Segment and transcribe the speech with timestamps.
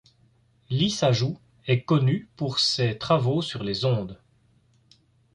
[0.71, 4.19] Lissajous est connu pour ses travaux sur les ondes.